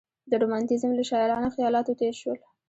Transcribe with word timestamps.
د 0.29 0.31
رومانتیزم 0.41 0.91
له 0.95 1.03
شاعرانه 1.09 1.49
خیالاتو 1.55 1.97
تېر 2.01 2.13
شول. 2.21 2.39